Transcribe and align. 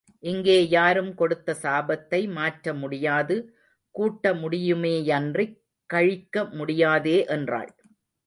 இங்கே 0.23 0.55
யாரும் 0.69 1.09
கொடுத்த 1.15 1.55
சாபத்தை 1.61 2.21
மாற்ற 2.37 2.73
முடியாது, 2.73 3.35
கூட்ட 3.95 4.33
முடியுமேயன்றிக் 4.33 5.55
கழிக்க 5.89 6.45
முடியாதே 6.57 7.17
என்றாள். 7.27 7.71